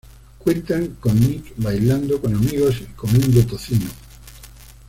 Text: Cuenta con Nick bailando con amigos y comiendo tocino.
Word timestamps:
Cuenta 0.39 0.79
con 0.99 1.19
Nick 1.19 1.53
bailando 1.57 2.19
con 2.19 2.33
amigos 2.33 2.81
y 2.81 2.85
comiendo 2.95 3.45
tocino. 3.45 3.85